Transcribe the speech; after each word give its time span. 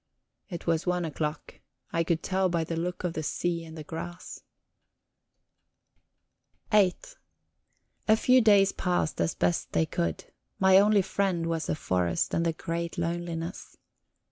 It 0.49 0.65
was 0.65 0.87
one 0.87 1.05
o'clock; 1.05 1.59
I 1.93 2.03
could 2.03 2.23
tell 2.23 2.49
by 2.49 2.63
the 2.63 2.75
look 2.75 3.03
of 3.03 3.13
the 3.13 3.21
sea 3.21 3.63
and 3.63 3.77
the 3.77 3.83
grass. 3.83 4.41
VIII 6.71 6.95
A 8.07 8.17
few 8.17 8.41
days 8.41 8.71
passed 8.71 9.21
as 9.21 9.35
best 9.35 9.73
they 9.73 9.85
could; 9.85 10.25
my 10.57 10.79
only 10.79 11.03
friend 11.03 11.45
was 11.45 11.67
the 11.67 11.75
forest 11.75 12.33
and 12.33 12.43
the 12.43 12.53
great 12.53 12.97
loneliness. 12.97 13.77